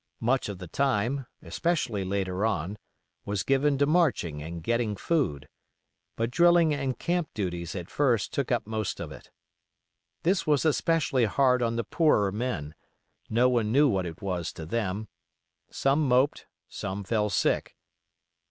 Much 0.19 0.49
of 0.49 0.57
the 0.57 0.65
time—especially 0.67 2.03
later 2.03 2.43
on—was 2.43 3.43
given 3.43 3.77
to 3.77 3.85
marching 3.85 4.41
and 4.41 4.63
getting 4.63 4.95
food; 4.95 5.47
but 6.15 6.31
drilling 6.31 6.73
and 6.73 6.97
camp 6.97 7.29
duties 7.35 7.75
at 7.75 7.87
first 7.87 8.33
took 8.33 8.51
up 8.51 8.65
most 8.65 8.99
of 8.99 9.11
it. 9.11 9.29
This 10.23 10.47
was 10.47 10.65
especially 10.65 11.25
hard 11.25 11.61
on 11.61 11.75
the 11.75 11.83
poorer 11.83 12.31
men, 12.31 12.73
no 13.29 13.47
one 13.47 13.71
knew 13.71 13.87
what 13.87 14.07
it 14.07 14.23
was 14.23 14.51
to 14.53 14.65
them. 14.65 15.07
Some 15.69 16.07
moped, 16.07 16.47
some 16.67 17.03
fell 17.03 17.29
sick. 17.29 17.75